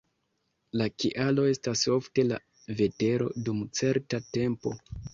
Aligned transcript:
La 0.81 0.87
kialo 1.03 1.45
estas 1.51 1.85
ofte 1.97 2.27
la 2.31 2.41
vetero 2.83 3.31
dum 3.47 3.65
certa 3.83 4.27
tempo. 4.37 4.79